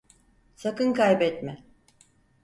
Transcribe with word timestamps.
Sakın 0.55 0.93
kaybetme. 0.93 1.63